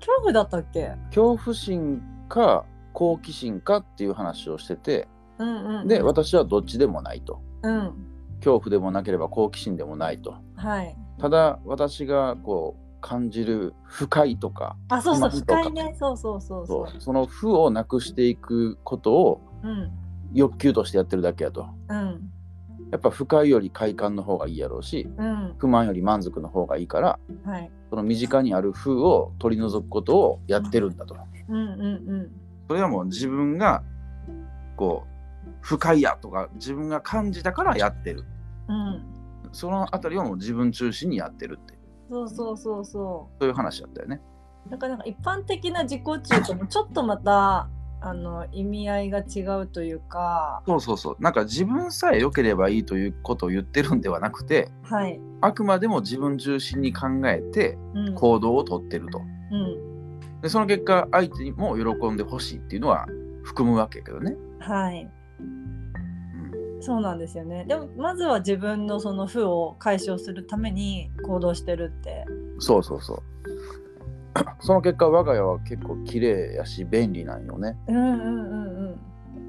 [0.00, 7.40] 恐怖だったっけ、恐怖心か好奇心かっていう話をしててうんうんうん、で私はどっちでもないと。
[7.62, 7.94] うん。
[8.40, 10.34] 恐怖でもなければ好奇心でもないと。
[10.56, 10.96] はい。
[11.18, 15.94] ただ私がこう感じる不快とかあそうそう不快ね。
[15.98, 17.00] そうそうそうそそう。
[17.00, 19.90] その負をなくしていくことをううん。
[20.32, 21.66] 欲求としてやってるだけやと。
[21.88, 22.32] うん
[22.90, 25.54] やっぱ不快より快感の方がいいやろうしうん。
[25.58, 27.70] 不満より満足の方がいいからはい。
[27.90, 31.16] その身近にある負を取り除くことをやってるんだと。
[31.48, 32.30] うんうんうん
[32.68, 33.82] それはもう自分が
[34.76, 38.24] こう不快やとか自分が感じたからやってる。
[38.68, 39.02] うん。
[39.52, 41.74] そのあたりはもう自分中心にやってるって
[42.08, 44.20] そうそうそうそそういう話だったよね。
[44.68, 47.68] うだからなんか一般的な自己中ともちょっとまた
[48.02, 50.62] あの意味合いが違うというか。
[50.66, 51.16] そうそうそう。
[51.20, 58.14] なんか自分さえ良ければいいということを言ってるんではなくてはい、あくまでも自分中心に考えてうん。
[58.14, 59.18] 行動をとってると。
[59.18, 63.06] うん、でその結果相手にも喜んでほしいっていうのは
[63.42, 65.10] 含むわけやけどね、はい。
[65.40, 67.64] うん、そうなんですよね。
[67.66, 72.24] でもまずは自分のその負を解消するために行動してるって。
[72.58, 73.22] そうそうそう
[74.60, 77.76] その結果我が家は結構綺麗やし便利なんよね。
[77.88, 79.00] うんうんうんうん。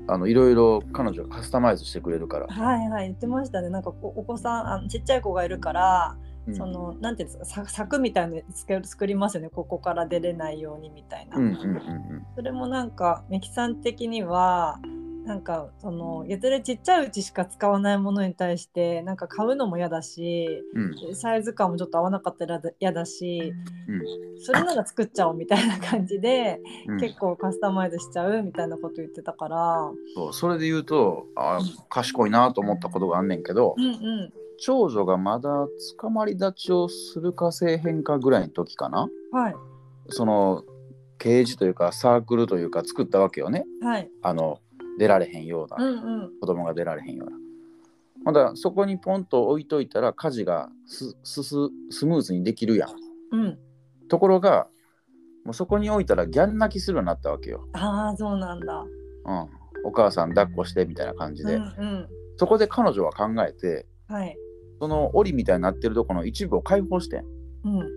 [0.08, 3.70] あのいろいろ彼女がカスタマイズしてくれるから、はいはい言ってましたね。
[3.70, 6.16] なんかおお子さんあのちっちゃい子がいるから、
[6.48, 6.56] うん。
[6.56, 9.50] そのなんていうんですかさ柵みたいなのつけ作りますよね。
[9.50, 12.26] ここから出れないようにみたいな、うんうんうん。
[12.36, 14.80] それもなんかミキさん的には
[15.26, 21.08] なんかそのやたらちっちゃいうちしか使わないものに対してなんか買うのも嫌だしうん。
[21.10, 23.54] うんサイズ感もちょっと合わなかったら嫌だし
[23.88, 24.02] うん。
[24.42, 27.00] それなら作っちゃおうみたいな感じで、うん。
[27.00, 29.92] 結構カスタマイズしちゃうみたいなこと言ってたから。
[30.16, 34.34] そうそれで言うとあ賢いなと思ったことがあんねんけど、うんうん。
[34.58, 35.68] 長女がまだ
[36.00, 39.10] 捕まり立ちをするかせえへんかぐらいの時かな。
[39.32, 39.56] はい。
[40.10, 40.64] その
[41.18, 43.66] ケージというかサークルというか作ったわけよね。
[43.82, 44.10] はい。
[44.24, 44.60] あの
[45.00, 46.40] 出られへんよううんなうん。
[46.40, 47.38] 子供が出られへんような。
[48.24, 51.56] まだそこにポンと置いといたら家事がススス
[51.90, 52.90] スムーズにできるやん。
[53.36, 53.60] うん。
[54.10, 54.68] ところが
[55.44, 57.68] もうそこに置いたらギャン泣きするようになったわけよ。
[57.74, 58.86] ああそうなんだ。
[59.26, 59.50] うん、
[59.86, 62.08] お母さん抱っこしてみたいな感じで、うんうん。
[62.38, 64.38] そこで彼女は考えてはい。
[64.80, 67.26] その檻みたいになってるとこの一部を開放してん。
[67.64, 67.90] うん。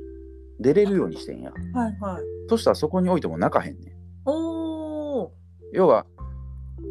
[0.61, 1.51] 出れるようにしてんや。
[1.51, 2.23] はいはい。
[2.49, 3.95] そしたらそこに置いても泣かへんねん。
[4.27, 5.33] おお
[5.73, 6.07] 要は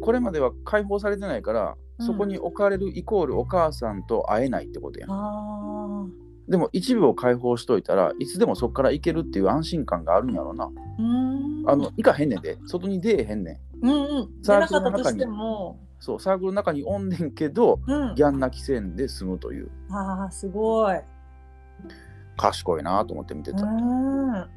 [0.00, 2.06] これまでは開放されてないから、うん。
[2.06, 5.10] そこに置かれるイコールお母さんと会えないってことやん。
[5.10, 6.06] あ
[6.48, 10.66] でも一部を開放しといたらいつでもそこから行けるっていう安心感があるんやろな。
[10.66, 11.70] ーうーん。
[11.70, 12.58] あの行かへんねんで。
[12.66, 13.86] 外に出えへんねん。
[13.86, 14.42] うんうん。
[14.42, 15.24] 出サークルの中に。
[16.00, 18.14] そうサークルの中におんねんけどうん。
[18.14, 19.70] ギャン泣きせんで済むという。
[19.90, 20.98] ああすごい。
[22.36, 24.30] 賢いなと思って見てうた、ん。
[24.34, 24.48] あ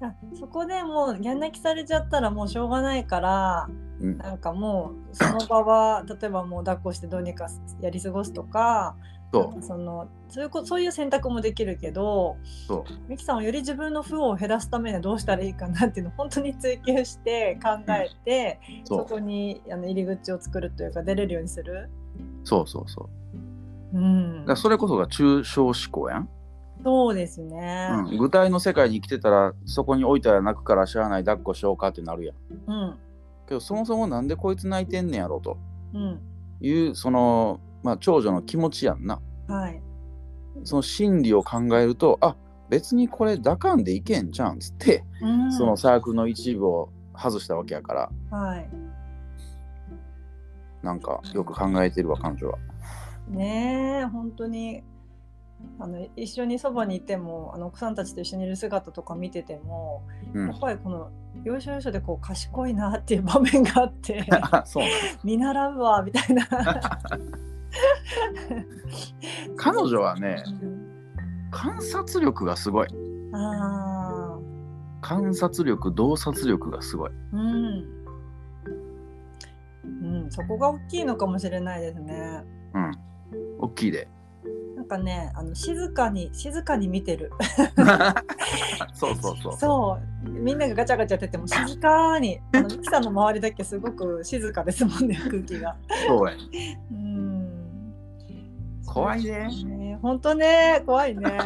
[0.38, 3.68] そこでもうギャン泣きされちゃったらもうしょうがないから
[4.00, 4.18] うん。
[4.18, 7.48] なんかもうその場は 例えばもう抱っこしてどうにか
[7.80, 8.96] やり過ごすとか
[9.32, 12.84] そそのそういうこそういう選択もできるけどうそう。
[13.08, 19.06] ミキさんはより自分の負を減らすためにはどうしたらいいかなっていうのを本当に追求して考えて、そそう。
[19.06, 21.90] こにあの入り口を作るというか出れるようにする？
[22.42, 23.08] そうそうそ
[23.94, 23.98] う。
[23.98, 24.46] うん。
[24.46, 26.28] だそれこそが抽象思考やん、
[26.84, 27.88] そうですね。
[28.10, 32.36] うん、具体の世界に生きてたらそこに置いたら泣くからしゃあない抱っこしようかってなるやん
[32.70, 32.98] うん。
[33.46, 35.58] けどそもそもなんでこいつ泣いてんねやろと
[35.94, 36.20] うん。
[36.60, 39.82] いうその、まあ、長女の気持ちやんなはい。
[40.64, 42.36] その心理を考えるとあ
[42.68, 48.70] 別にこれ抱かんでいけんじゃんっつって、うん、そのサークルの一部を外したわけやからはい。
[50.82, 52.58] なんかよく考えてるわ彼女は
[53.28, 54.82] ねえ本当に
[55.78, 60.02] あの一緒にそばにいてもあの奥さんたちと一緒にいる姿とか見てても、
[60.34, 60.48] うん。
[60.48, 61.10] やっぱりこの
[61.42, 64.26] 要所要所でこう賢いなっていう場面があって
[65.24, 66.46] 見習うわみたいな。
[69.56, 70.90] 彼女はねうん。
[71.50, 72.88] 観察力がすごい。
[73.32, 74.38] あ
[75.00, 77.10] 観察力洞察力がすごい。
[77.10, 77.84] ーうん、
[80.22, 82.44] うん、そこが大きいのかもしれないですね。
[82.74, 82.92] うん。
[83.60, 84.08] 大きいで
[84.90, 87.30] かねあの静かに静かに見てる。
[88.92, 90.28] そうそうそうそう。
[90.28, 95.76] みんながガチャガチャやってても静かに あのミキさんの周りだけすごく静かですもんね空気が。
[96.06, 96.34] そうや
[96.90, 97.94] うん。
[98.84, 99.48] 怖いね。
[99.64, 99.98] ね。
[100.02, 100.82] 本当ね。
[100.84, 101.38] 怖いね。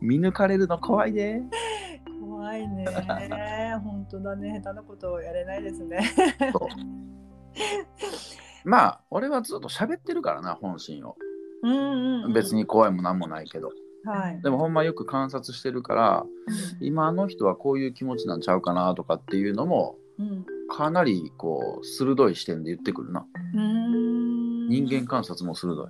[0.00, 1.40] 見抜かれるの怖いで
[2.20, 2.86] 怖いね。
[3.84, 4.60] 本当だね。
[4.64, 6.00] 下手なことをやれないですね。
[6.52, 6.68] そう。
[8.64, 11.16] まあ俺はずっと喋ってるからな本心を
[11.62, 13.70] うんうん、うん、別に怖いもなんもないけど。
[14.02, 16.24] はい、でもほんまよく観察してるから
[16.80, 20.46] 今あの人はこういう気持ちなんちゃうかなとかっていうのもうん。
[20.68, 23.26] かなりこう鋭い視点で言ってくるな。
[23.54, 24.68] うん。
[24.68, 25.88] 人間観察も鋭い。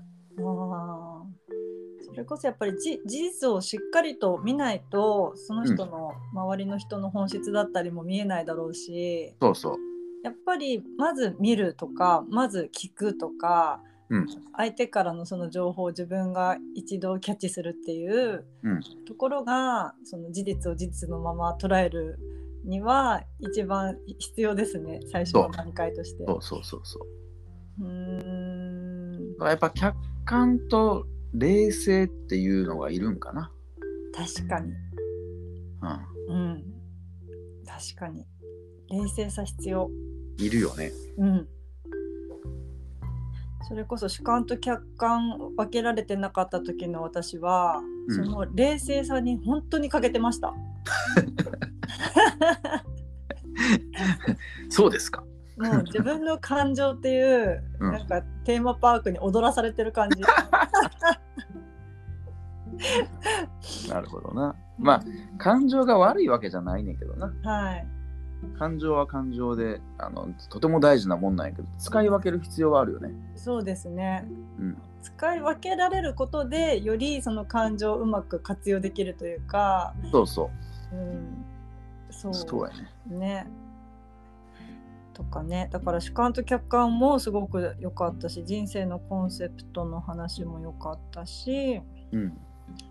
[2.02, 9.76] それこそやっぱりじ事実をしっかりと見ないとその人の周りの人の本質だったりも見えないだろうし、そうそう。
[10.24, 14.26] やっぱりまず見るとかまず聞くとか、うん。
[14.56, 18.80] 相手からのその情報を自分が一度キャッチするっていううん。
[18.80, 22.18] とところがその事実を事実のまま捉える
[22.64, 25.00] には一番必要ですね。
[25.10, 26.24] 最初の段階として。
[26.26, 26.42] そう。
[26.42, 26.98] そうそうそ
[27.80, 27.84] う。
[27.84, 29.36] うーん。
[29.46, 33.50] やっぱ客観と冷静っていうのがいるんかな。
[34.14, 34.72] 確かに。
[36.28, 36.64] うん、うん。
[37.64, 38.26] 確かに。
[38.90, 39.88] 冷静さ必要。
[40.38, 40.90] いるよね。
[41.18, 41.48] うん
[43.62, 50.52] それこそ主観と客観分けられてなかった時の私は、うんその冷静さに本当に欠けてました。
[54.68, 55.22] そうですか。
[55.58, 60.20] もう自分の感情っていう、うんなんかテーマパークに踊らされてる感じ。
[63.88, 64.56] なるほどな。
[64.78, 65.02] まあ
[65.38, 67.32] 感情が悪いわけじゃないねんけどな。
[67.44, 67.86] はい。
[68.58, 73.10] 感情は感情であのとても大事なもんなんやけど使い分ける必要はあるよね。
[73.36, 74.26] そうですね。
[74.58, 80.50] うん、使い分けられることでよりその感情をうまく活用できるというか、そうそ
[80.92, 81.44] うん、
[82.10, 82.34] そうう。
[82.34, 82.90] そうやね。
[83.18, 83.46] ね。
[85.12, 92.38] とかねだから主観と客観もすごく良かったし人生のコンセプトの話も良かったし、うん。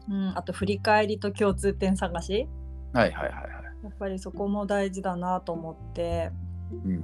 [0.10, 2.48] うん、あと振り返りと共通点探し
[2.94, 3.59] はいはいはいはい。
[3.84, 6.32] やっぱりそこも大事だなと思って、
[6.86, 7.04] うん。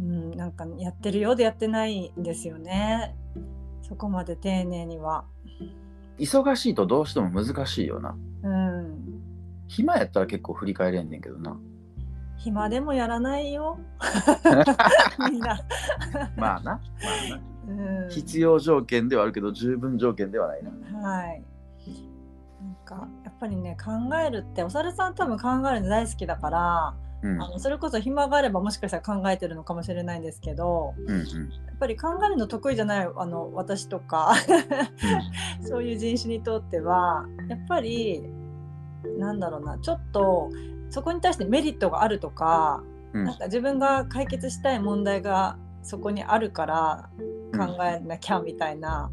[0.00, 3.16] うん、なんかやってるようでやってないんですよね
[3.82, 5.24] そこまで丁寧には。
[6.18, 8.16] 忙しいとどうしても難しいよな。
[8.42, 9.22] うん
[9.66, 11.56] 暇やったら結構振り返れんねんけどな。
[12.36, 13.78] 暇でもやらないよ
[15.30, 15.60] みんな、
[16.36, 16.60] まあな。
[16.60, 16.80] まあな。
[18.04, 21.08] うん、必要条件ではあるけど十分条件ではないな。
[21.08, 21.42] はい。
[22.60, 23.08] なんか
[23.42, 27.42] ぱりね考えるってお猿さん多分考えるの大好きだから、うん。
[27.42, 31.20] あのそれこそ暇があればもしかしたら考えてるのかもしれないんですけどうんうん。
[31.20, 31.24] や
[31.74, 34.34] っぱり考えるの得意じゃないあの私とか
[35.60, 38.24] そういう人種にとってはやっぱり
[39.18, 40.50] なんだろうなちょっと
[40.90, 47.10] そこに対してメリットがあるとか、うんなんか自分が解決したい問題がそこにあるから
[47.56, 49.10] 考えなきゃみたいな、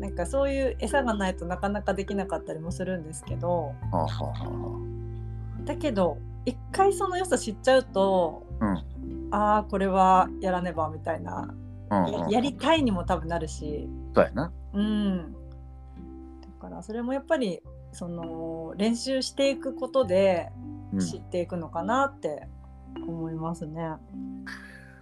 [0.00, 4.80] なんかそういう餌がないとなかなかできなかったりもするんですけどはあは
[5.64, 8.84] だけど一回その良さ知っちゃうと、うん
[9.30, 11.52] ああこれはやらねばみたいな、
[11.90, 11.96] あ。
[11.96, 14.52] うんうんややりたいにも多分なるし、そうやな。
[14.72, 17.60] うん、だからそれもやっぱり
[17.92, 20.50] その練習していくことで
[20.92, 22.46] うん知っていくのかなって
[23.06, 23.94] 思いますね。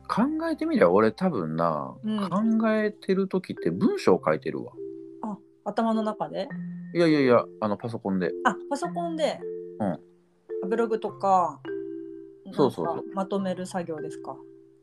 [0.09, 4.73] 考えてみりゃ俺多分な、うん考えてる時って文章を書いてるわ。
[5.23, 6.49] あ頭の中で？
[6.95, 8.33] いやいやいや、あのパソコンで。
[8.45, 9.41] あパソコンで、
[9.81, 9.99] うん
[10.69, 11.61] ブログとか
[12.53, 14.37] そうそうそうまとめる作業ですか？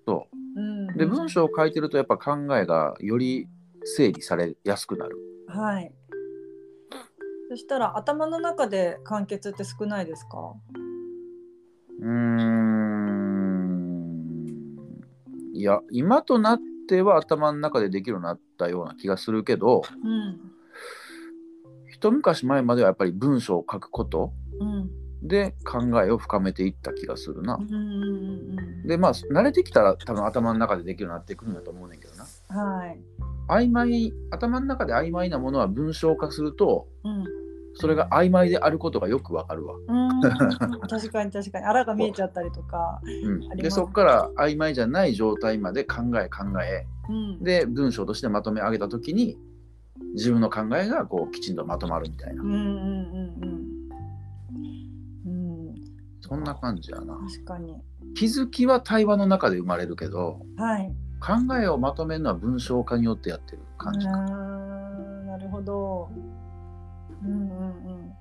[0.06, 0.98] そうん、う。
[0.98, 3.48] で、文章を書いてるとやっぱ考えがより
[3.84, 5.18] 整理されやすくなる。
[5.48, 5.94] はい。
[7.50, 10.54] そしたら頭の中で完結って少ないですか？
[12.02, 12.79] うーん。
[15.54, 20.40] いや、今となっては頭の中でできるようになったような気がするけど、うん。
[21.92, 24.90] 一昔前まではやっぱり文章を書くことうん。
[25.22, 27.60] で考えを深めていった気がするな
[28.86, 32.26] で、まあ、慣れてきたら多分頭の中でできるようになってくるんだと思うねんけどな。
[32.52, 32.58] うん。
[32.58, 33.02] はい。
[33.50, 37.26] 曖昧、頭の中で曖昧なものは文章化すると、うん。
[37.80, 39.76] それが曖昧であることがよくわかるわ。
[39.88, 40.22] うん
[40.90, 41.66] 確かに確かに。
[41.66, 43.02] あらが見えちゃったりとか。
[43.24, 47.44] うん、でそこから曖昧じゃない状態まで考え考えうん。
[47.44, 49.38] で文章としてまとめ上げた時に
[50.14, 52.58] 自分の考えがこうきちんとまとまるみたいなうんうん
[55.26, 55.76] うん。
[56.20, 57.78] そんな感じやな確かに。
[58.14, 60.94] 気づきは対話の中で生まれるけどはい。
[61.22, 66.10] 考えをまとめるのは文章化によってやってる感じあかーなるほど。
[67.24, 68.16] うんうんうん。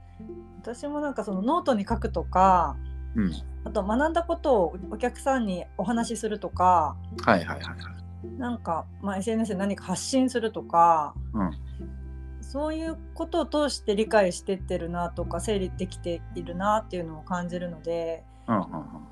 [0.61, 2.77] 私もなんかそのノートに書くとか、
[3.15, 3.33] うん。
[3.65, 7.73] あと学んだことをお客さんにお話しするとか、はいはいはいは
[8.37, 8.39] い。
[8.39, 11.51] なんか、まあ、SNS で何か発信するとか、うん。
[12.41, 18.63] そういうことを通して理解してってるなとか整理できているなっていうのを感じるのでうんうん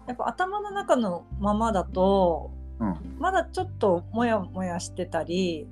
[0.06, 3.16] やっぱ頭の中のままだと、うん。
[3.18, 5.68] まだちょっとモヤモヤしてたり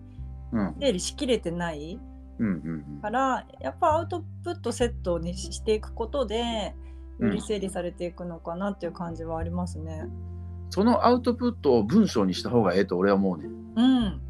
[0.52, 0.76] うんうん。
[0.78, 1.98] 整理しきれてない
[2.38, 6.74] うんうんからやっぱアウトプットセットにしていくことで
[7.20, 10.04] より整理されていくのかなっていう感じはありますね。
[10.70, 14.20] そのアウトプットを文章にした方がええと俺は思うねんうん。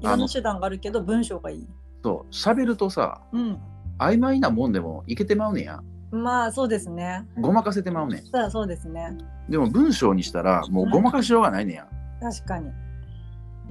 [0.00, 1.68] いろんな手段があるけど文章がいい。
[2.02, 3.58] そう喋るとさうん。
[3.98, 7.26] 曖昧なもんでもいけてまうねんやまあそうですね。
[7.40, 9.16] ごまかせてまうねんそうそうですね。
[9.48, 11.88] でも文章にしたらもうごまかしようがないねんや。
[12.20, 12.70] 確かに。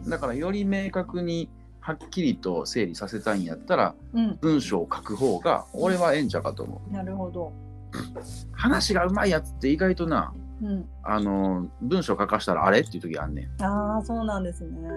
[0.09, 1.49] だからより明確に
[1.85, 4.37] はっきりと整理させたいんやったらうん。
[4.41, 6.91] 文章を書く方が俺はええんちゃうかと思う。
[6.91, 7.53] なるほど。
[8.53, 10.33] 話がうまいやつって意外とな
[10.63, 10.89] うん。
[11.03, 13.63] あの文章書かしたらあれっていう時あんねん。
[13.63, 14.89] ああ、そうなんですね。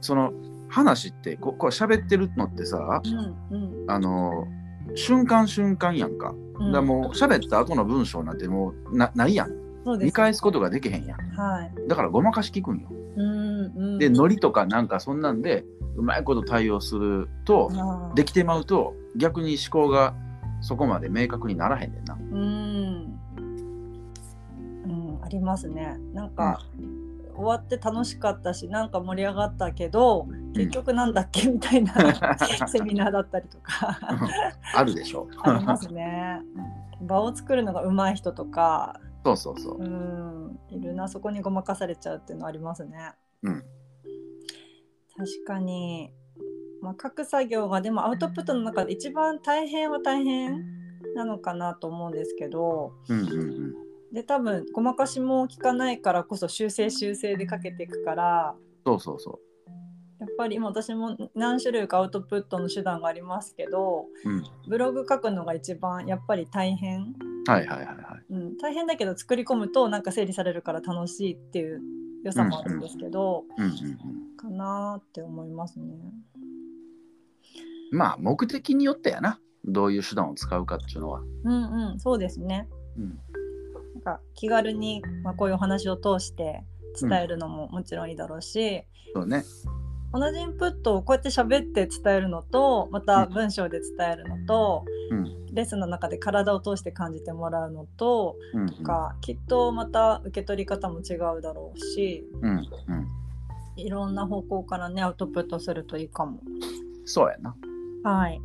[0.00, 0.32] その
[0.70, 3.58] 話ってここう喋ってるのってさうん。
[3.84, 3.90] うん。
[3.90, 4.48] あの
[4.94, 6.32] 瞬間瞬間やんか。
[6.58, 9.50] うんだもう喋った後の文章なんてもうなないやん
[9.84, 11.88] そうです見返すことができへんやんはい。
[11.88, 13.98] だからごまかし聞くんようんうん。
[13.98, 17.70] でノリとかなんかそんなんでうまいこと対応すると
[18.14, 20.14] できてまうと逆に思考が
[20.60, 22.14] そこまで明確にならへんねんな。
[22.14, 23.20] うん。
[24.84, 25.96] うん、ありますね。
[26.12, 26.60] なんか、
[27.34, 31.48] 終わって楽しかったし、なんか盛り上がったけど、結局なんだっけ？
[31.50, 31.94] みたいな
[32.68, 33.98] セミナーだったりとか。
[34.74, 36.40] あるでしょ ありますね。
[37.00, 39.78] 場を作るのが上手い人とか、そうそうそう。
[39.78, 43.12] うん、いるな、そこにごまかされちゃうっていうのありますね。
[43.42, 43.64] うん
[45.20, 46.10] 確かに、
[46.80, 50.64] まあ、書く作業がでもアウトプットの中で一番大変は大変
[51.14, 52.94] なのかなと思うんですけど。
[53.08, 53.74] うんうんうん。
[54.12, 58.54] で多分ごまかしも効かないからこそ修正修正でかけていくから。
[58.84, 59.38] そうそうそ
[60.18, 64.44] やっぱり今私も何種類かアウトプットの手段がありますけどううん。
[64.68, 67.14] ブログ書くのが一番やっぱり大変、
[67.46, 67.96] はいはいはいはい。
[68.32, 71.80] うん、大変だけど作り込むとなんか整理されるから楽しいっていう
[72.24, 74.36] 良さもあるんですけど、うんうんうん。
[74.36, 75.94] かなーって思いますね。
[77.92, 79.40] まあ目的によってやな。
[79.64, 81.20] どういう手段を使うかっていうのは。
[81.44, 82.68] うんうんそうですね。
[82.96, 83.18] うん。
[83.94, 86.64] なんか気軽に、まあ、こういうお話を通して
[87.00, 89.44] 伝えるのももちろんいいだろうし、そうね。
[90.12, 94.99] 同じインプットをこうやって喋って伝えるのとまた文章で伝えるのと、うん
[95.52, 102.24] レッスンの中で体を通して感じてもらうのとうんかきっとまた受け取り方も違うだろうし
[103.76, 106.40] いろんな方向からねアウトプットするといいかも。
[107.04, 107.56] そうやな
[108.04, 108.40] はい。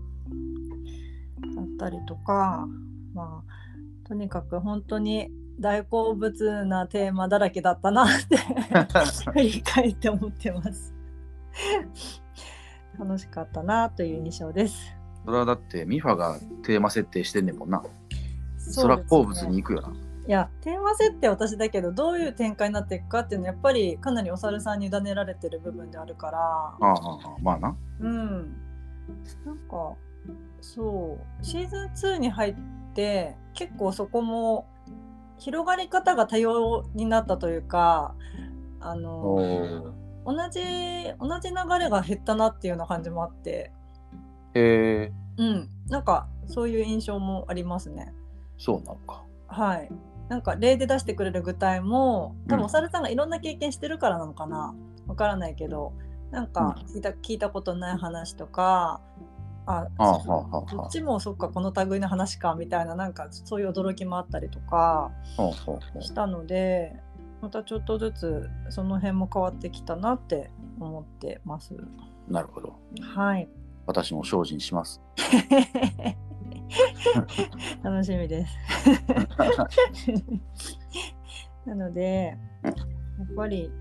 [1.56, 2.68] だったりとか
[3.14, 8.38] まあとにかく本当に大好物なテーマだらけだったなって
[9.32, 10.94] 振り返って思ってます。
[12.98, 14.96] 楽しかったなという印象です。
[15.26, 17.84] それはだってミファがテーマ設定してんねんもんな。
[18.58, 19.04] そそうですね。
[19.04, 19.94] ら好物に行くよな。
[20.28, 26.40] いやテーマ設定は私だけどどういう展開になっていくかっていうのはやっぱりかなりお猿さんに委ねられてる部分であるから。
[26.40, 27.76] ああああまあな。
[28.00, 28.56] うん。
[29.46, 29.94] なんか
[30.62, 31.46] そう。
[31.46, 32.56] シーズン2に入っ
[32.96, 34.68] て結構そこも
[35.38, 38.16] 広がり方が多様になったというか
[38.80, 39.94] あのお
[40.26, 40.60] 同じ
[41.20, 43.72] 同じ流れが減ったなっていうような感じもあって
[44.56, 45.70] へえうん。
[45.88, 48.14] なんかそういう印象もありますね。
[48.58, 49.24] そうなのか。
[49.48, 49.92] はい。
[50.30, 54.74] なんか例で出してくれる具体も多うん分お猿さんがいろんな経験してるからなのかな。
[55.08, 55.94] わからないけど
[56.32, 59.02] なんか聞いた,、聞いたことない話とか
[59.68, 65.12] あああはあはあはどっちもそっかこの類の話かみたいななんかそういう驚きもあったりとか
[66.00, 67.00] したので
[67.42, 70.50] またちょっとずつその辺も変わってきたなって
[70.80, 71.76] 思ってます。
[72.28, 72.74] なるほど。
[73.02, 73.48] はい
[73.86, 75.02] 私も精進します。
[77.84, 78.58] 楽しみです。
[81.66, 82.74] なのでやっ
[83.36, 83.72] ぱり、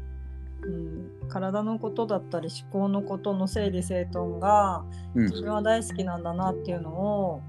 [0.63, 4.85] うん、体のことだったり思考のことの整理整頓が
[5.15, 7.43] うん自分は大好きなんだなっていうのを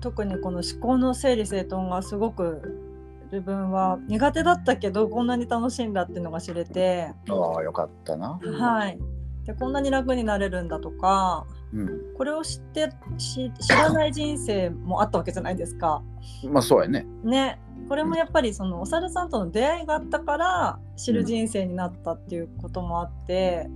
[0.00, 2.80] 特にこの思考の整理整頓がすごく
[3.32, 8.38] 自分は苦手だったけどこんなに楽しいんだっていうのが知れて、ああよかったな。
[8.38, 8.98] はい、
[9.44, 12.14] でこんなに楽になれるんだとかうん。
[12.16, 16.02] これを知ってし知らない人生もあったわけじゃないですか。
[16.48, 17.04] まあそうやね。
[17.24, 23.68] ねこれもやっぱりそのお猿さんとの出会いがあったから知る人生になったっていうこともあって、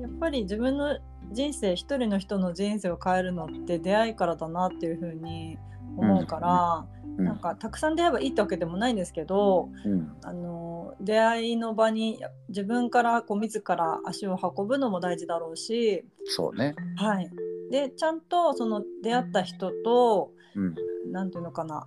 [0.00, 0.98] やっぱり自分の
[1.30, 5.58] 人生一人の人の人生を変えるのって出会いからだなっていうふうに
[5.96, 6.86] 思うから、
[7.18, 7.24] うん。
[7.24, 12.18] なんかたくさん出会えばいいってわけでもないんですけどうんあの出会いの場に
[12.48, 16.74] 自分からこう自ら足を運ぶのも大事だろうし、そうね。
[16.96, 17.30] はい、
[17.70, 20.74] でちゃんとその出会った人とうん。
[21.12, 21.86] 何ていうのかな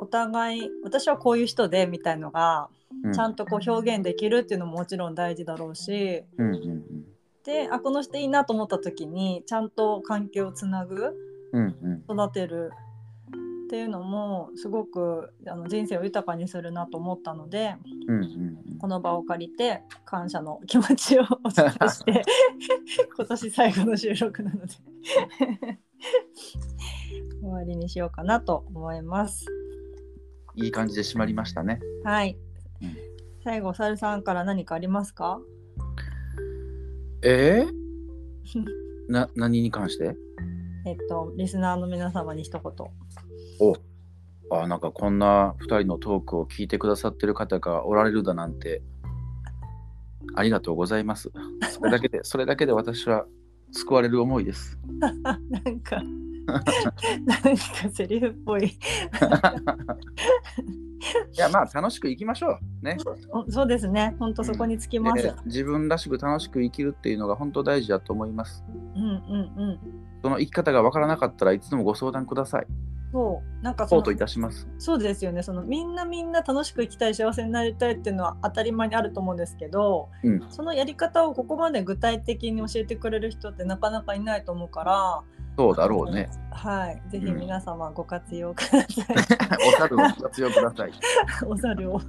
[0.00, 2.68] おお互い私はこういう人でみたいのが
[3.04, 7.04] うんちゃんとこう表現できるっていうのももちろん大事だろうしうんうん
[7.44, 11.14] であこの人いいなと思った時にちゃんと関係をつなぐ
[11.52, 12.72] うんうんうん育てる
[13.68, 22.22] っていうのもすごくあの人生を豊かにするなと思ったのでうんうんこの場を借りて感謝の気持ちを お伝えして
[23.14, 24.72] 今年最後の収録なので
[27.42, 29.46] 終わりにしようかなと思います。
[30.54, 31.78] いい感じで締まりましたね。
[32.04, 32.38] はい。
[32.82, 32.96] うん
[33.44, 35.40] 最後、サルさんから何かありますか？
[37.22, 38.64] えー、
[39.08, 40.16] な何に関して？
[40.84, 42.72] えっと、リスナーの皆様に一言。
[43.60, 43.76] お
[44.50, 48.82] あなんかこんな2人のトークを聞いてくださってる方がおられるだなんて
[50.34, 51.30] ありがとうございます。
[51.70, 53.26] それだけで それだけで私は
[53.72, 54.78] 救われる思いです。
[54.98, 56.00] なんか、
[57.26, 58.66] なんかセリフっぽい。
[58.66, 58.70] い
[61.36, 62.96] やまあ楽しく生きましょうね。
[63.32, 64.16] おそうですね。
[64.18, 65.22] 本当そこにつきます。
[65.22, 68.64] で自分らしく楽しく生きるっていうのが本当大事だと思います。
[68.94, 69.12] うんうん
[69.56, 69.78] うん。
[70.22, 72.66] その生き方がわからなかったらいつでもご相談ください。
[73.10, 74.68] そうなんかそのサポートいたします。
[74.78, 75.42] そうですよね。
[75.42, 85.22] そのみんなみんな楽しく生きたい幸せになりたいっていうのは当たり前にあると思うんですけど、うんそのやり方をここまで具体的に教えてくれる人ってなかなかいないと思うから、
[85.58, 86.30] そうだろうね。
[86.52, 87.02] はい。
[87.10, 88.86] ぜひうん皆様ご活用ください。
[89.68, 90.92] お猿をご活用ください。
[91.48, 92.00] お猿を。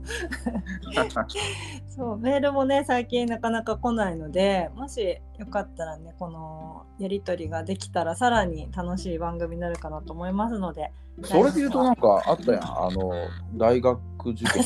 [1.89, 10.93] そうメールもね最近なかなか来ないのでもしよかったらねこのやり取りができたらさらに楽しい番組になるかなと思いますので
[11.23, 12.61] それで言うとなんかあったやん。
[12.63, 13.11] あの
[13.55, 14.63] 大学受験。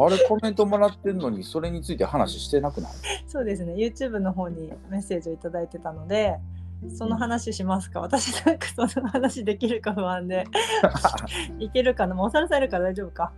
[0.00, 2.92] あれコメントもらってんのにそれについて話してなくない？
[3.26, 6.38] そうですね YouTube の方にメッセージをいただいてたので
[6.96, 8.00] その話しますか？
[8.00, 10.44] 私なんかその話できるか不安で。
[11.58, 12.14] いけるかな？
[12.14, 13.32] もうおさらされるから大丈夫か？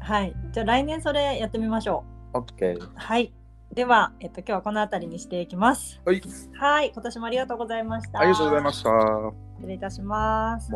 [0.00, 0.34] はい。
[0.52, 2.04] じゃあ来年それやってみましょ
[2.34, 2.38] う。
[2.38, 2.78] OK。
[2.94, 3.32] はい。
[3.74, 6.00] では、えっと、今日はこの辺りにしていきます。
[6.04, 6.22] はい。
[6.58, 6.90] はい。
[6.92, 8.20] 今年もありがとうございました。
[8.20, 8.90] ありがとうございました。
[9.58, 10.70] 失礼いたします